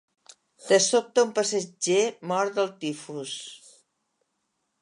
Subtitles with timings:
[0.69, 2.01] De sobte un passatger
[2.31, 3.35] mor del tifus.